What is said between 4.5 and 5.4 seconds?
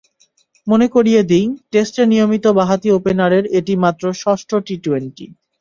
T twenty.